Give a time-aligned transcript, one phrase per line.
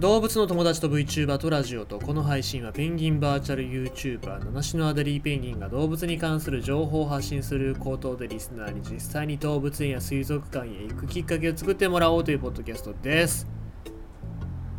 [0.00, 13.48] 動物の友達と VTuber とラジオとこの配信はペンギンバーチャル YouTuber 七種のアデリーペンギンが動物に関する情報を発信する口頭でリスナーに実際に動物園や水族館へ行くきっかけを作ってもらおうというポッドキャストです。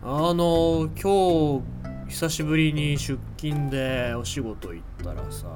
[0.01, 1.59] あの今
[2.07, 5.47] 日久しぶりに出勤でお仕事行ったらさ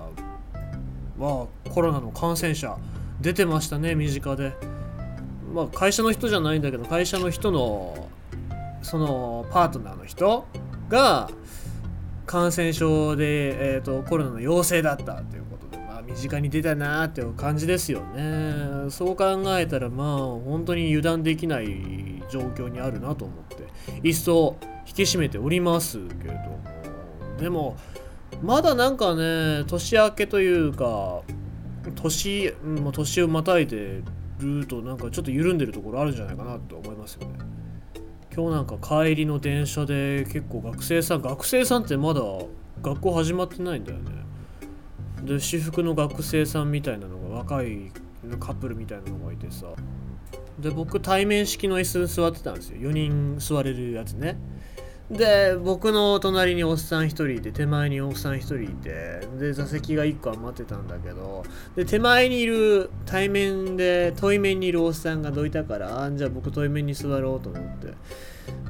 [1.17, 2.77] まあコロナの感染者
[3.21, 4.51] 出てましたね身近で。
[5.53, 8.09] まあ会社の人じゃないんだけど会社の人の
[8.83, 10.45] そのパートナーの人
[10.89, 11.29] が
[12.25, 18.89] 感染症で、えーと、コロナの陽性だったということで、まあ、身近に出たなーっていう感じですよね。
[18.89, 23.67] そう考えたら、まあ、本当に油断できない状況にあるなと思って、
[24.03, 24.57] 一層
[24.87, 26.59] 引き締めておりますけれども、
[27.39, 27.77] でも、
[28.41, 31.21] まだなんかね、年明けというか、
[31.95, 34.01] 年、も年をまたいで
[34.39, 37.52] ると、なんかちょっと緩んでるところあるんじゃないかなと思いますよね。
[38.35, 42.21] 今日なんか帰りの電車で結構学生さん学生さんってまだ
[42.81, 44.11] 学校始まってないんだよね。
[45.23, 47.91] で私服の学生さんみたいなのが若い
[48.39, 49.67] カップルみたいなのがいてさ。
[50.59, 52.89] で僕対面式の椅子に座ってたんですよ。
[52.89, 54.37] 4人座れるやつね。
[55.11, 61.43] で僕の隣におっさん1人いて手前におっさん1人いてで座席が1個余ってたんだけど
[61.75, 67.93] で手前にいる対面で対面にいるおっさんがどいたからあじゃあ僕対面に座ろうと思って。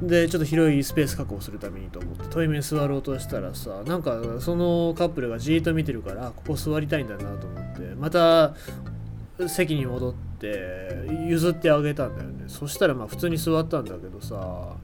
[0.00, 8.54] でちょっと広いスペース確保するためにと思って対面座ろうとしたらさなんかそのカップルがじーっと見てるからここ座りたいんだなと思ってまた
[9.48, 12.44] 席に戻って譲ってあげたんだよね。
[12.46, 14.76] そしたらまあ普通に座ったんだけどさ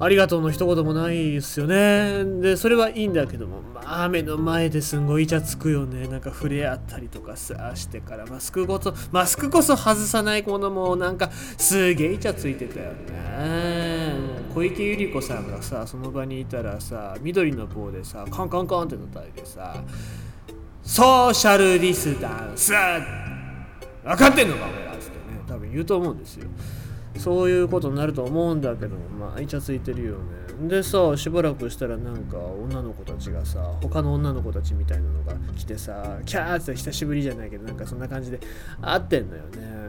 [0.00, 2.24] ありがとうの一言もないですよね。
[2.40, 6.08] で、それはいいんだけども、まあ、目の前ですんごいイチャつくよね。
[6.08, 14.14] なんか触れ合ったりとかさ、してから、マスクごと、マスクこそ外さないものも、なんか、すげえイチャついてたよね。
[14.52, 19.76] 小池百合子さんがさ、その場にいたらさ、緑の棒でさ、カンカンカンって叩いてさ、
[20.82, 26.48] ソーシャルディスタンス分かってんのか、俺らってね、多分言うと思うんですよ。
[27.16, 30.68] そういうことになると思うんだけどまあイチャついてるよね。
[30.68, 38.40] でさしばらくしたらなんか女の子たちがさ他の女の子たちみたいなのが来てさキャーって久しぶりじゃないけどなんかそんな感じで
[38.80, 39.88] 会ってんのよね。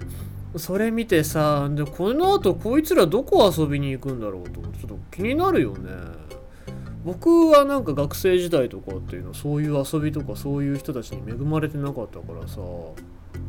[0.58, 5.90] それ見てさでこの後こいつらどこ遊びに行くんだろうとちょっと気になるよね。
[7.04, 12.60] 僕はなんか学生時代とかっていうのはそういう遊びとかそういう人たちに恵まれてなかったからさ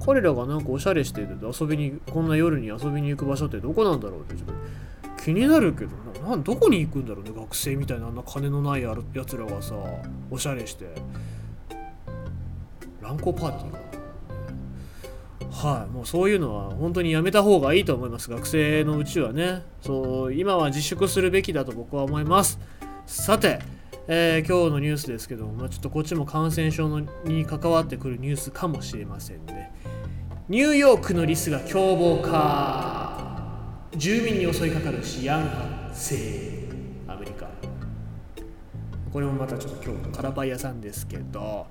[0.04, 5.90] 彼らがなんかおしゃれしてて遊びにこんな夜に遊びに行く場所ってどこなんだろうってちょっと気になるけど
[6.28, 6.36] な。
[6.36, 8.96] どこに行くんだろうね学生みたいなあんな金のないや
[9.26, 9.74] つらがさ
[10.30, 10.86] おしゃれして
[13.00, 13.86] 乱交パーティーか
[15.56, 19.62] はい、もうそういうのは本当にやめた方がいいと思います学生のうちはね。
[19.80, 22.58] そう今は自粛するべきだと僕は思います。
[23.06, 23.75] さて。
[24.09, 29.72] えー、今日のニュースですけども、まあ、ちょっとこっちも感染症のに関わってくるニュースかもしれませんね。
[30.49, 33.17] ニューヨークのリスが凶暴化。
[33.97, 35.49] 住民に襲いかかる治安
[35.91, 36.69] 発生。
[37.09, 37.49] アメリカ。
[39.16, 41.66] これもまたちょっと今日のカラバイ屋さんですけど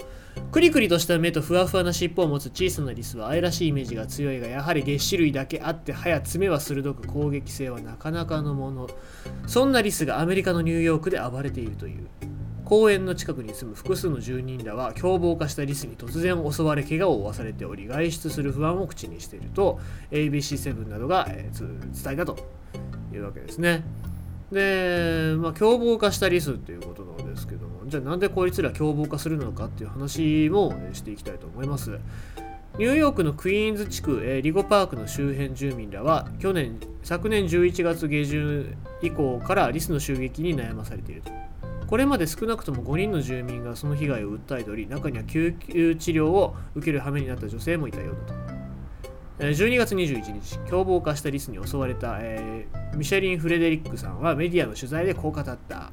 [0.51, 8.89] クリクリとした目とふわふわな尻尾を持つ小さなリスは愛らしいイメージが強いがやはり月種類だけあって歯や爪は鋭く攻撃性はなかなかのもの
[9.45, 12.07] そんなリスがアメリカのニューヨークで暴れているという
[12.63, 19.79] 公園の近くに住む複数の住人らは凶暴化したリスに突然襲われ怪我を負わされており外出する不安を口にしていると
[20.09, 22.39] ABC7 などが、えー、伝えたと
[23.13, 23.84] いうわけですね。
[24.51, 32.00] で、まあ、凶暴化したリスっていうことなんですけどもじゃあなんでこいつら凶暴化するのかっていう話もしていきたいと思います。
[32.78, 41.31] ニューヨークのクイーンズ地区、えー、リゴパークの周辺住民らは去年昨年11月下旬以降からリスの襲撃に悩まされていると。
[41.88, 48.56] これまで少なくとも5人の住民がその被害を訴えており、中には救急治療を受ける羽目になった女性もいたようだと。
[49.38, 55.91] 12月21日、凶暴化したリスに襲われた、えー、ミシェリン・フレデリックさんはメディアの取材でこう語った。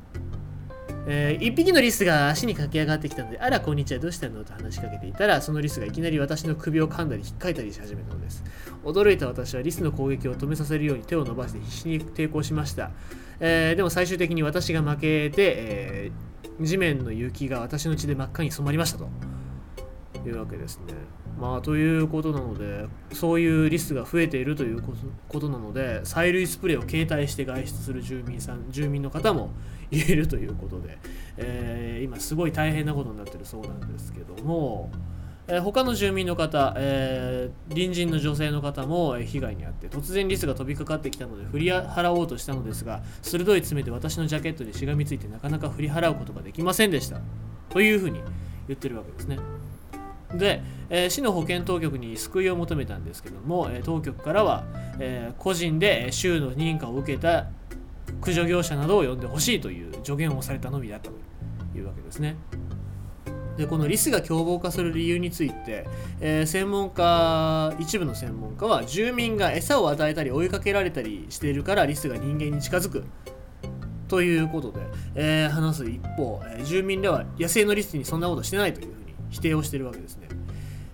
[1.06, 4.44] えー、一匹のリスが足に駆け上がってきたので、あら、こんにちは、どうしたの？
[4.44, 8.44] と話しかけていたら、そのリスがいきなり私の首を噛んだり、引っかいたりし始めたのです。
[8.84, 12.90] 驚いた私はリスの攻撃を止めさせるように手を伸ばして必死に抵抗しました。
[13.40, 19.08] えー、でも最終的に私が負けて、えー、地面の雪が私の血で真っ赤に染まりましたと
[20.28, 20.94] いうわけですね。
[21.38, 24.82] まあということなのでそういうリスが増えているという
[25.28, 29.50] ことなので催涙スプレーを携帯して外出する住民さん住民の方も
[29.90, 30.98] いるということで、
[31.36, 34.90] えー、今すごい大変なことになってるそうなんですけども、
[35.48, 47.20] えー、他の住民の方、えー、隣人の女性の方も被害に遭って突然リスが飛びかかってきたので振り払おうとしたのですが鋭い爪で私のジャケットでしがみついてなかなか振り払うことができませんでした
[47.68, 48.20] というふうに
[48.68, 49.38] 言ってるわけですね
[50.34, 54.64] で、えー、市の保健当局に救いを求めたんですけども、え当局からは、
[54.98, 57.46] え個人で州の認可を受けた
[58.20, 61.16] 駆除業者などを呼んでほしいという助言をされたのみだったと
[61.76, 62.36] いうわけですね。
[63.56, 65.86] でこのリスが凶暴化する理由について、
[66.20, 73.04] えー、専門家一部の専門家は住民が餌を与えたり追いかけられたりしているからリスが人間に近づく
[74.08, 74.80] ということで、
[75.14, 78.94] えー、話す一方、えー、住民では野生のリスにそんなことしてないという
[79.32, 80.28] 否定をしてるわけですね。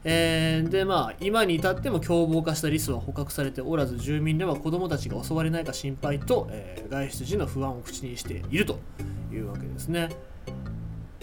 [0.04, 8.78] えー、でまあ今に至っても凶暴化したリスは捕獲されておらず住民では子どもたちが襲われないか心配と、えー、外出時の不安を口にしていると
[9.30, 10.08] いうわけですね。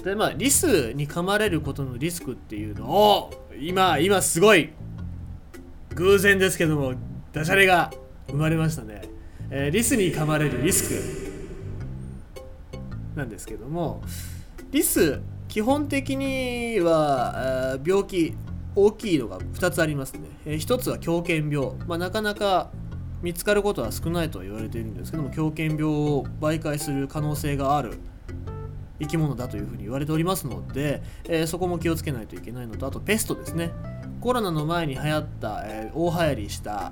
[0.03, 4.69] でまあリスに噛まれることのリスクっていうのを今今すごい
[5.95, 6.93] 偶然ですけども
[7.31, 7.91] ダジャレが
[8.27, 9.01] 生まれましたね、
[9.49, 11.35] えー、リスに噛まれるリスク
[13.15, 14.03] なんですけども
[14.71, 15.21] リス
[15.55, 18.35] 基本的には病気
[18.75, 22.71] 大きいのが2つありますね、え、1つは狂犬病、まあ、なかなか
[23.21, 27.99] 見つかることは少ないと言われているんですけども狂犬病を媒介する可能性がある
[28.99, 33.71] 生き物だというふうに言われておりますので、えー、そこも気をつけないといけないのとあとペストですね。
[34.19, 36.91] コロナの前に流行った、えー、大流行りした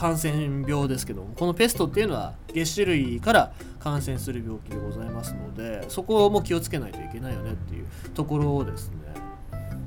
[0.00, 8.96] 感染病ですけどもこのペストっていうのは月種類から感染する病気でございますのでそこも気をつけないといけないよねっていうところですね。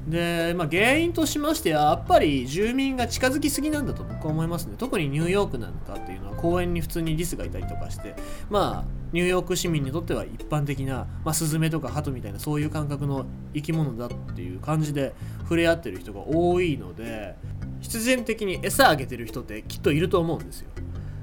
[0.08, 4.76] で、まあ、原因としましてはやっぱり住民が近づきすぎなんだと僕は思いますね。
[4.78, 8.16] 特にニューヨークなんかっていうのは公園に普通にリスがいたりとかして
[8.52, 15.14] まあニューヨーク市民にとっては一般的な、まあ、スズメとかハトみたいなそういう感覚の生き物だっていう感じで
[15.44, 17.36] 触れ合ってる人が多いので
[17.80, 20.70] 必然的に餌あげてる人ってきっといると思うんですよ。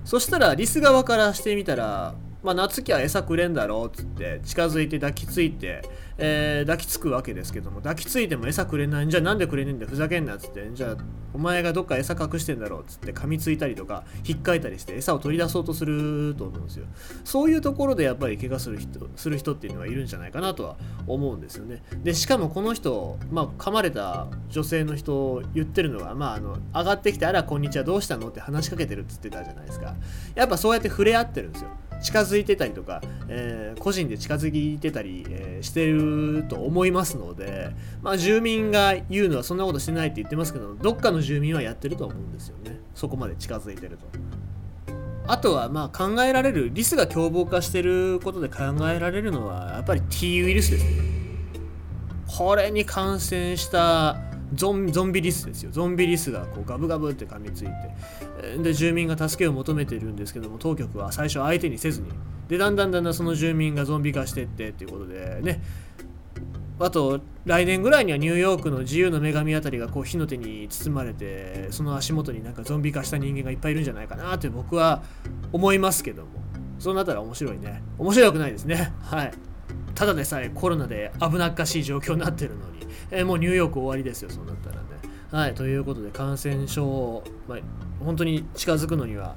[0.05, 5.83] そしたらリス側からしてみたらまあ、夏きゃ餌くれんだろうっつって近づいて抱きついて、
[6.17, 9.07] えー、抱きつくわけですけども抱きついても餌くれない。
[9.07, 10.71] んじゃなんでくれねえんだふざけんなっつって。
[10.73, 10.97] じゃあ
[11.33, 16.87] お前がどっか餌隠してんだろうっつって噛みついたりとか引っかいたりして餌を取り出そうとすると思うんですよ。
[17.25, 20.77] そういうところでやっぱり怪我する人する人っていうのはいるんじゃないかなとは
[21.07, 21.83] 思うんですよね。
[22.03, 29.95] でしかもこの人、まあ、噛まれた女性の人を言ってるのは、まあ、あの上がってきてあらこんにちはどうしたのって話しかけてるっつってたじゃないですか。
[30.35, 31.71] やっぱそうやって触れ合ってるんですよ。
[32.03, 37.71] 近づいてたりとか、えー、個人で近づいてたり、えー、してると思いますので、
[38.03, 44.07] まあ、住民が言うのはそんなことしてないって言ってますけどどっかの住民はやってると思うんですよねそこまで近づいてると。
[45.27, 51.21] あとはまあ考えられるリスが凶暴化してることで考えられるのはやっぱり T ウイルスですね。
[52.27, 54.17] これに感染した
[54.55, 55.71] ゾンゾンビリスですよ。
[55.71, 58.59] ゾンビリスがこうガブガブって噛みついて。
[58.63, 62.09] で住民が助けを求めてるんですけども当局は最初相手にせずに。
[62.49, 65.63] でだんだんだんだんその住民がゾンビ化してってっていうことでね。
[66.79, 75.03] あと来年ぐらいにはニューヨークの自由の女神あたりがこう火の手に包まれてその足元になんかゾンビ化した人間がいっぱいいるんじゃないかなって僕は
[75.53, 76.29] 思いますけども。
[76.79, 77.83] そうなったら面白いね。
[77.99, 78.93] 面白くないですね。
[79.03, 79.33] はい。
[79.95, 84.81] ただでさえコロナで危なっかしい状況になってるのにえー、もうニューヨーク終わりですよ、そうなったらね。
[85.31, 87.59] はい、ということで感染症、まあ、
[88.05, 89.37] 本当に近づくのには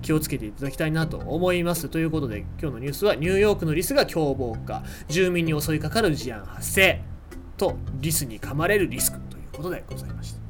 [0.00, 1.88] 気をつけていただきたいなと思います。
[1.88, 7.02] ということで今日のニュースはニューヨークのリスが凶暴化、住民に襲いかかる事案発生
[7.56, 10.45] とリスに噛まれるリスクということでございました。